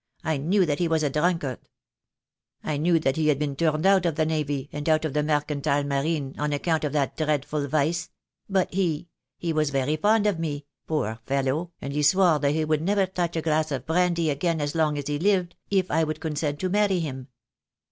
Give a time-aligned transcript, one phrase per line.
[0.23, 1.59] I knew that he was a drunkard.
[1.59, 2.69] THE DAV WILL COME.
[2.69, 5.05] 1 89 I knew that he had been turned out of the navy, and out
[5.05, 8.09] of the mercantile marine on account of that dreadful vice—
[8.49, 12.65] but he— he was very fond of me, poor fellow, and he swore that he
[12.65, 16.03] would never touch a glass of brandy again as long as he lived, if I
[16.03, 17.27] would con sent to marry him.